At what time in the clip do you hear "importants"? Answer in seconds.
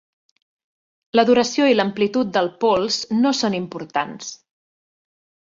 3.61-4.35